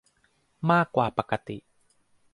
[0.71, 1.57] มากกว่าปกติ